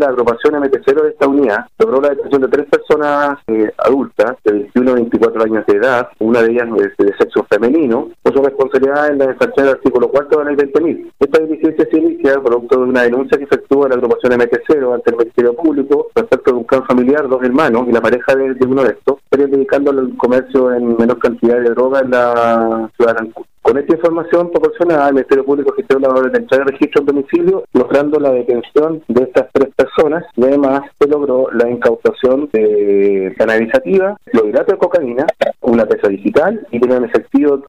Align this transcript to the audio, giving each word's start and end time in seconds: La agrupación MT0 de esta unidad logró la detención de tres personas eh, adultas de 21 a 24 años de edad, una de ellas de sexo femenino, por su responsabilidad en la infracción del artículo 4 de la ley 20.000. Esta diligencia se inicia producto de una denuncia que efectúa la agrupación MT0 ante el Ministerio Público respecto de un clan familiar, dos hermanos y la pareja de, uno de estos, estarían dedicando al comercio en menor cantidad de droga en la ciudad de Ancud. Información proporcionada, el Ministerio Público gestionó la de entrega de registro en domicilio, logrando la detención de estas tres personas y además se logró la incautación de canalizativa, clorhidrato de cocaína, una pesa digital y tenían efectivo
La 0.00 0.10
agrupación 0.10 0.54
MT0 0.54 1.02
de 1.02 1.08
esta 1.08 1.26
unidad 1.26 1.66
logró 1.76 2.00
la 2.00 2.10
detención 2.10 2.42
de 2.42 2.46
tres 2.46 2.66
personas 2.66 3.36
eh, 3.48 3.68
adultas 3.78 4.36
de 4.44 4.52
21 4.52 4.92
a 4.92 4.94
24 4.94 5.42
años 5.42 5.66
de 5.66 5.76
edad, 5.76 6.08
una 6.20 6.40
de 6.40 6.52
ellas 6.52 6.68
de 6.98 7.16
sexo 7.18 7.44
femenino, 7.50 8.08
por 8.22 8.32
su 8.32 8.40
responsabilidad 8.40 9.08
en 9.08 9.18
la 9.18 9.24
infracción 9.24 9.66
del 9.66 9.74
artículo 9.74 10.08
4 10.08 10.38
de 10.38 10.44
la 10.44 10.50
ley 10.52 10.70
20.000. 10.72 11.12
Esta 11.18 11.40
diligencia 11.40 11.88
se 11.90 11.98
inicia 11.98 12.40
producto 12.40 12.78
de 12.78 12.84
una 12.84 13.02
denuncia 13.02 13.38
que 13.38 13.42
efectúa 13.42 13.88
la 13.88 13.96
agrupación 13.96 14.34
MT0 14.34 14.94
ante 14.94 15.10
el 15.10 15.16
Ministerio 15.16 15.54
Público 15.54 16.06
respecto 16.14 16.52
de 16.52 16.58
un 16.58 16.64
clan 16.64 16.84
familiar, 16.84 17.28
dos 17.28 17.42
hermanos 17.42 17.88
y 17.88 17.90
la 17.90 18.00
pareja 18.00 18.36
de, 18.36 18.54
uno 18.68 18.84
de 18.84 18.90
estos, 18.90 19.18
estarían 19.24 19.50
dedicando 19.50 19.90
al 19.90 20.16
comercio 20.16 20.72
en 20.74 20.96
menor 20.96 21.18
cantidad 21.18 21.56
de 21.56 21.70
droga 21.70 22.02
en 22.02 22.10
la 22.12 22.88
ciudad 22.96 23.16
de 23.16 23.26
Ancud. 23.26 23.47
Información 23.98 24.52
proporcionada, 24.52 25.08
el 25.08 25.14
Ministerio 25.14 25.44
Público 25.44 25.74
gestionó 25.74 26.14
la 26.14 26.30
de 26.30 26.38
entrega 26.38 26.64
de 26.64 26.70
registro 26.70 27.00
en 27.00 27.06
domicilio, 27.06 27.64
logrando 27.72 28.20
la 28.20 28.30
detención 28.30 29.02
de 29.08 29.24
estas 29.24 29.48
tres 29.52 29.74
personas 29.74 30.24
y 30.36 30.44
además 30.44 30.82
se 31.00 31.08
logró 31.08 31.48
la 31.50 31.68
incautación 31.68 32.48
de 32.52 33.34
canalizativa, 33.36 34.16
clorhidrato 34.26 34.72
de 34.72 34.78
cocaína, 34.78 35.26
una 35.62 35.84
pesa 35.84 36.06
digital 36.06 36.64
y 36.70 36.78
tenían 36.78 37.06
efectivo 37.06 37.56